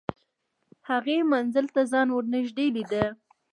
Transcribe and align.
هغې 0.89 1.17
منزل 1.33 1.65
ته 1.75 1.81
ځان 1.91 2.07
ور 2.11 2.25
نږدې 2.33 2.67
لیده 2.75 3.03